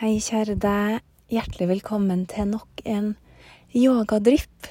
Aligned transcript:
Hei, 0.00 0.16
kjære 0.24 0.54
deg. 0.56 1.02
Hjertelig 1.30 1.66
velkommen 1.68 2.22
til 2.26 2.46
nok 2.48 2.80
en 2.88 3.10
yogadrypp. 3.76 4.70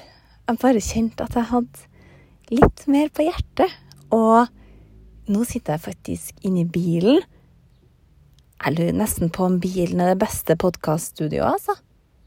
Jeg 0.50 0.59
bare 0.59 0.82
kjente 0.82 1.28
at 1.28 1.38
jeg 1.38 1.47
hadde 1.51 2.55
litt 2.58 2.82
mer 2.90 3.11
på 3.13 3.27
hjertet. 3.27 3.75
Og 4.17 4.49
nå 5.31 5.45
sitter 5.45 5.77
jeg 5.77 5.85
faktisk 5.85 6.42
inne 6.42 6.63
i 6.65 6.67
bilen. 6.73 7.21
Jeg 8.65 8.75
lurer 8.79 8.97
nesten 8.97 9.29
på 9.31 9.45
om 9.45 9.61
bilen 9.61 10.02
er 10.02 10.15
det 10.15 10.20
beste 10.25 10.57
podkaststudioet, 10.59 11.53
altså. 11.53 11.77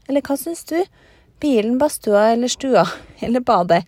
Eller 0.07 0.23
hva 0.23 0.39
syns 0.39 0.63
du? 0.71 0.79
Bilen, 1.43 1.75
badstua 1.77 2.29
eller 2.31 2.49
stua? 2.49 2.87
Eller 3.27 3.43
badet? 3.43 3.83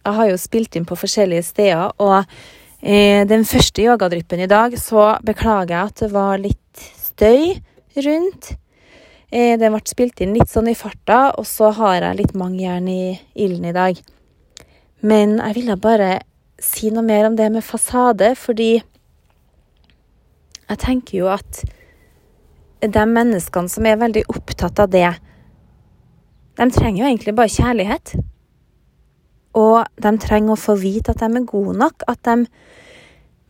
Jeg 0.00 0.18
har 0.22 0.32
jo 0.32 0.40
spilt 0.40 0.74
inn 0.80 0.88
på 0.88 0.96
forskjellige 0.96 1.44
steder, 1.52 1.92
og 2.00 2.22
eh, 2.80 3.28
den 3.28 3.44
første 3.44 3.84
yogadryppen 3.84 4.40
i 4.40 4.50
dag 4.50 4.74
så 4.80 5.18
beklager 5.20 5.76
jeg 5.76 5.92
at 5.92 6.06
det 6.06 6.14
var 6.16 6.40
litt 6.40 6.88
støy 6.96 7.58
rundt. 8.06 8.52
Eh, 9.30 9.58
den 9.60 9.74
ble 9.74 9.82
spilt 9.84 10.22
inn 10.24 10.36
litt 10.36 10.48
sånn 10.48 10.70
i 10.70 10.76
farta, 10.78 11.34
og 11.36 11.46
så 11.48 11.72
har 11.76 12.00
jeg 12.00 12.20
litt 12.22 12.36
mangjern 12.38 12.88
i 12.88 13.18
ilden 13.36 13.68
i 13.68 13.74
dag. 13.76 13.98
Men 15.04 15.36
jeg 15.38 15.58
ville 15.60 15.76
bare 15.78 16.12
si 16.58 16.90
noe 16.90 17.04
mer 17.06 17.28
om 17.28 17.36
det 17.38 17.50
med 17.52 17.66
fasade, 17.66 18.32
fordi 18.38 18.78
jeg 20.68 20.80
tenker 20.82 21.20
jo 21.20 21.28
at 21.32 21.62
de 22.82 23.04
menneskene 23.10 23.70
som 23.70 23.86
er 23.88 24.00
veldig 24.00 24.24
opptatt 24.32 24.80
av 24.82 24.90
det, 24.92 25.10
de 26.58 26.66
trenger 26.74 27.02
jo 27.02 27.08
egentlig 27.10 27.36
bare 27.38 27.54
kjærlighet. 27.54 28.14
Og 29.58 29.84
de 30.02 30.12
trenger 30.22 30.54
å 30.54 30.60
få 30.60 30.76
vite 30.80 31.14
at 31.14 31.22
de 31.22 31.28
er 31.30 31.48
gode 31.48 31.76
nok, 31.78 32.04
at 32.10 32.20
de 32.26 32.46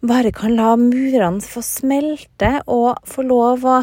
bare 0.08 0.30
kan 0.34 0.54
la 0.54 0.74
murene 0.78 1.42
få 1.42 1.62
smelte 1.64 2.58
og 2.70 3.00
få 3.08 3.24
lov 3.26 3.66
å 3.66 3.78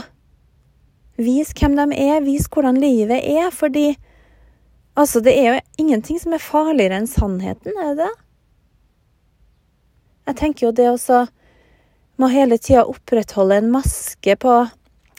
vise 1.17 1.55
hvem 1.55 1.77
de 1.77 1.85
er, 2.07 2.23
vis 2.25 2.49
hvordan 2.51 2.79
livet 2.81 3.23
er, 3.23 3.49
fordi 3.51 3.95
altså, 4.95 5.21
det 5.23 5.35
er 5.37 5.47
jo 5.47 5.85
ingenting 5.85 6.19
som 6.21 6.35
er 6.35 6.43
farligere 6.43 6.99
enn 6.99 7.09
sannheten, 7.09 7.75
er 7.79 7.95
det? 7.99 8.11
Jeg 10.25 10.39
tenker 10.41 10.67
jo 10.67 10.75
det 10.75 10.89
også 10.89 11.25
må 12.17 12.29
hele 12.31 12.57
tida 12.57 12.85
opprettholde 12.87 13.59
en 13.59 13.71
maske 13.73 14.35
på 14.39 14.53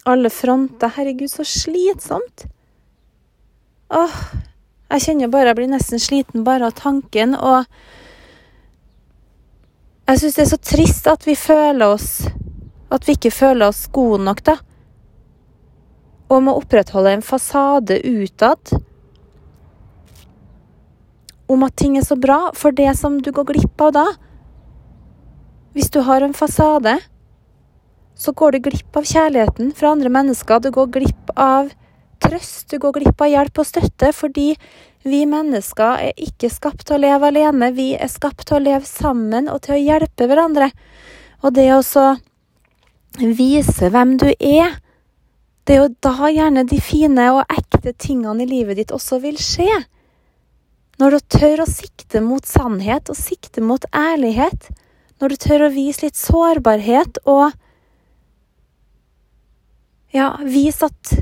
alle 0.08 0.30
fronter. 0.32 0.92
Herregud, 0.96 1.28
så 1.30 1.44
slitsomt. 1.44 2.46
Åh, 3.92 4.16
jeg 4.90 5.04
kjenner 5.04 5.30
bare 5.30 5.52
jeg 5.52 5.58
blir 5.60 5.70
nesten 5.70 6.02
sliten 6.02 6.46
bare 6.46 6.70
av 6.70 6.76
tanken, 6.78 7.36
og 7.36 7.66
jeg 10.06 10.22
syns 10.22 10.38
det 10.38 10.44
er 10.44 10.50
så 10.52 10.62
trist 10.62 11.08
at 11.10 11.26
vi 11.26 11.34
føler 11.34 11.96
oss 11.96 12.10
At 12.94 13.08
vi 13.08 13.16
ikke 13.16 13.32
føler 13.34 13.66
oss 13.66 13.88
gode 13.90 14.20
nok, 14.22 14.44
da. 14.46 14.54
Og 16.26 16.42
må 16.42 16.56
opprettholde 16.58 17.16
en 17.16 17.24
fasade 17.24 18.00
utad 18.02 18.74
om 21.46 21.62
at 21.62 21.76
ting 21.78 21.94
er 21.98 22.02
så 22.02 22.16
bra, 22.18 22.50
for 22.58 22.74
det 22.74 22.90
som 22.98 23.20
du 23.22 23.30
går 23.30 23.52
glipp 23.52 23.82
av 23.86 23.92
da 23.94 24.06
Hvis 25.76 25.92
du 25.92 26.00
har 26.02 26.24
en 26.24 26.34
fasade, 26.34 26.96
så 28.16 28.32
går 28.32 28.56
du 28.56 28.58
glipp 28.64 28.96
av 28.96 29.04
kjærligheten 29.04 29.74
fra 29.76 29.90
andre 29.92 30.08
mennesker. 30.08 30.62
Du 30.64 30.70
går 30.72 30.86
glipp 30.94 31.32
av 31.36 31.68
trøst, 32.24 32.70
du 32.70 32.78
går 32.80 32.94
glipp 32.96 33.20
av 33.20 33.28
hjelp 33.28 33.60
og 33.60 33.68
støtte, 33.68 34.08
fordi 34.16 34.54
vi 35.04 35.20
mennesker 35.28 36.06
er 36.08 36.16
ikke 36.16 36.48
skapt 36.50 36.86
til 36.88 36.96
å 36.96 37.02
leve 37.04 37.28
alene. 37.28 37.68
Vi 37.76 37.90
er 37.92 38.08
skapt 38.08 38.46
til 38.48 38.56
å 38.56 38.64
leve 38.64 38.88
sammen 38.88 39.50
og 39.52 39.60
til 39.66 39.76
å 39.76 39.82
hjelpe 39.82 40.30
hverandre. 40.30 40.70
Og 41.44 41.52
det 41.54 41.68
å 41.74 41.82
så 41.84 42.06
vise 43.20 43.92
hvem 43.92 44.16
du 44.20 44.30
er, 44.32 44.80
det 45.66 45.74
er 45.74 45.82
jo 45.82 45.92
da 46.04 46.30
gjerne 46.30 46.62
de 46.70 46.78
fine 46.78 47.26
og 47.34 47.50
ekte 47.50 47.90
tingene 47.98 48.44
i 48.44 48.50
livet 48.50 48.78
ditt 48.78 48.92
også 48.94 49.18
vil 49.24 49.38
skje. 49.42 49.82
Når 51.02 51.16
du 51.16 51.24
tør 51.36 51.64
å 51.64 51.68
sikte 51.68 52.22
mot 52.22 52.46
sannhet 52.46 53.10
og 53.10 53.18
sikte 53.18 53.64
mot 53.64 53.82
ærlighet. 53.90 54.70
Når 55.20 55.32
du 55.32 55.36
tør 55.42 55.66
å 55.66 55.72
vise 55.74 56.06
litt 56.06 56.18
sårbarhet 56.18 57.18
og 57.26 57.50
ja, 60.14 60.36
vise 60.46 60.86
at 60.86 61.16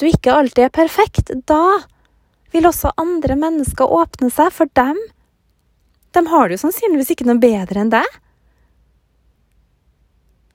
du 0.00 0.06
ikke 0.08 0.32
alltid 0.38 0.68
er 0.68 0.72
perfekt, 0.72 1.32
da 1.50 1.82
vil 2.54 2.68
også 2.70 2.94
andre 3.00 3.36
mennesker 3.36 3.90
åpne 3.90 4.30
seg 4.32 4.54
for 4.54 4.70
dem. 4.78 4.96
De 6.14 6.22
har 6.30 6.48
det 6.48 6.56
jo 6.56 6.64
sannsynligvis 6.64 7.12
ikke 7.16 7.26
noe 7.28 7.42
bedre 7.42 7.82
enn 7.82 7.92
deg. 7.92 8.06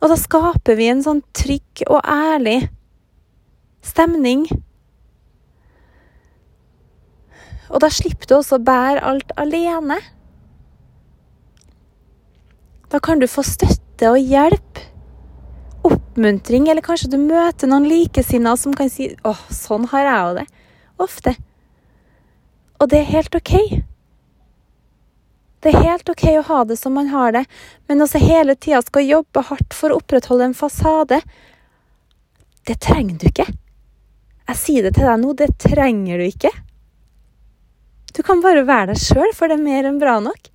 Og 0.02 0.12
da 0.12 0.18
skaper 0.20 0.80
vi 0.80 0.90
en 0.92 1.04
sånn 1.04 1.22
trygg 1.36 1.84
og 1.90 2.00
ærlig 2.02 2.64
stemning. 3.96 4.44
Og 7.72 7.82
da 7.82 7.90
slipper 7.92 8.30
du 8.30 8.38
også 8.38 8.60
å 8.60 8.66
bære 8.66 9.04
alt 9.04 9.32
alene. 9.40 9.98
Da 12.92 13.02
kan 13.04 13.20
du 13.20 13.28
få 13.28 13.44
støtte 13.48 14.12
og 14.12 14.20
hjelp, 14.22 14.84
oppmuntring, 15.86 16.68
eller 16.70 16.86
kanskje 16.86 17.12
du 17.14 17.18
møter 17.22 17.70
noen 17.70 17.88
likesinnede 17.90 18.58
som 18.62 18.74
kan 18.74 18.90
si 18.90 19.16
'Å, 19.16 19.34
sånn 19.50 19.90
har 19.90 20.06
jeg 20.06 20.22
jo 20.22 20.38
det'. 20.40 20.54
Ofte. 21.00 21.36
Og 22.80 22.90
det 22.90 23.00
er 23.00 23.14
helt 23.16 23.36
OK. 23.36 23.54
Det 25.62 25.74
er 25.74 25.84
helt 25.84 26.10
OK 26.10 26.24
å 26.38 26.48
ha 26.48 26.64
det 26.64 26.78
som 26.78 26.94
man 26.94 27.08
har 27.08 27.32
det, 27.32 27.46
men 27.88 28.02
også 28.02 28.20
hele 28.20 28.56
tida 28.56 28.82
skal 28.82 29.04
jobbe 29.04 29.42
hardt 29.42 29.74
for 29.74 29.90
å 29.90 29.98
opprettholde 29.98 30.46
en 30.46 30.54
fasade. 30.54 31.22
Det 32.66 32.80
trenger 32.80 33.18
du 33.18 33.28
ikke. 33.28 33.65
Jeg 34.46 34.60
sier 34.62 34.86
det 34.86 34.94
til 34.98 35.08
deg 35.08 35.22
nå, 35.22 35.34
det 35.34 35.50
trenger 35.62 36.22
du 36.22 36.26
ikke. 36.28 36.52
Du 38.16 38.22
kan 38.24 38.44
bare 38.44 38.64
være 38.68 38.94
deg 38.94 39.02
sjøl, 39.02 39.32
for 39.36 39.50
det 39.50 39.58
er 39.58 39.66
mer 39.66 39.88
enn 39.90 40.00
bra 40.00 40.20
nok. 40.24 40.52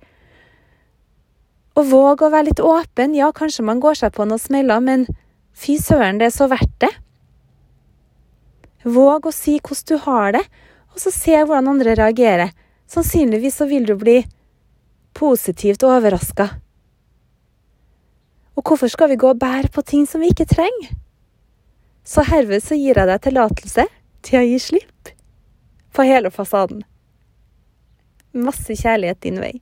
Og 1.77 1.87
våg 1.91 2.23
å 2.23 2.31
være 2.31 2.49
litt 2.49 2.63
åpen. 2.63 3.13
Ja, 3.15 3.29
kanskje 3.35 3.65
man 3.67 3.81
går 3.83 3.99
seg 3.99 4.15
på 4.15 4.25
noen 4.27 4.41
smeller, 4.41 4.81
men 4.83 5.05
fy 5.53 5.77
søren, 5.81 6.19
det 6.19 6.29
er 6.29 6.35
så 6.35 6.47
verdt 6.51 6.73
det. 6.83 6.91
Våg 8.87 9.27
å 9.29 9.35
si 9.35 9.59
hvordan 9.59 9.87
du 9.91 10.03
har 10.07 10.33
det, 10.37 10.43
og 10.91 11.03
så 11.03 11.13
se 11.13 11.37
hvordan 11.37 11.69
andre 11.75 11.95
reagerer. 11.99 12.55
Sannsynligvis 12.91 13.59
så 13.61 13.67
vil 13.69 13.85
du 13.87 13.93
bli 13.99 14.17
positivt 15.15 15.83
overraska. 15.87 16.49
Og 18.57 18.67
hvorfor 18.67 18.91
skal 18.91 19.11
vi 19.11 19.19
gå 19.21 19.29
og 19.31 19.39
bære 19.39 19.71
på 19.71 19.83
ting 19.85 20.07
som 20.09 20.23
vi 20.23 20.31
ikke 20.33 20.49
trenger? 20.49 20.95
Så 22.03 22.23
herved 22.25 22.63
så 22.63 22.77
gir 22.77 22.97
jeg 22.97 23.07
deg 23.09 23.21
tillatelse 23.25 23.85
til 24.25 24.39
å 24.39 24.45
gi 24.47 24.57
slipp 24.61 25.11
på 25.95 26.05
hele 26.07 26.31
fasaden. 26.33 26.81
Masse 28.31 28.77
kjærlighet 28.79 29.21
din 29.25 29.41
vei. 29.43 29.53